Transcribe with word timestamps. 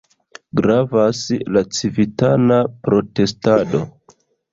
Gravas 0.59 1.19
la 1.57 1.63
civitana 1.79 2.57
protestado. 2.89 3.83